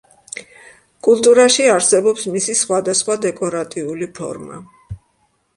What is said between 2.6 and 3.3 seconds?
სხვადასხვა